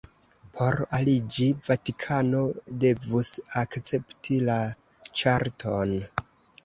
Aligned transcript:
Por 0.53 0.77
aliĝi, 0.99 1.49
Vatikano 1.67 2.41
devus 2.85 3.31
akcepti 3.63 4.41
la 4.51 4.57
ĉarton. 5.23 5.95